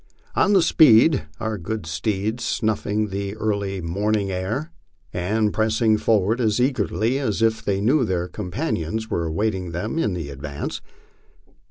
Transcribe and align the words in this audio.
On 0.35 0.53
we 0.53 0.61
sped, 0.63 1.27
our 1.39 1.59
good 1.59 1.85
steeds 1.85 2.43
snuffing 2.43 3.09
the 3.09 3.35
early 3.35 3.81
mom 3.81 4.15
ing 4.15 4.31
air 4.31 4.71
and 5.13 5.53
pressing 5.53 5.99
forward 5.99 6.41
as 6.41 6.59
eagerly 6.59 7.19
as 7.19 7.43
if 7.43 7.63
they 7.63 7.81
knew 7.81 8.03
their 8.03 8.27
companions 8.27 9.11
wer 9.11 9.25
awaiting 9.27 9.73
them 9.73 9.99
in 9.99 10.15
the 10.15 10.31
advance. 10.31 10.81